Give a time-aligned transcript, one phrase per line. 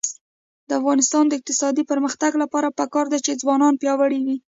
[0.67, 4.37] د افغانستان د اقتصادي پرمختګ لپاره پکار ده چې ځوانان پیاوړي وي.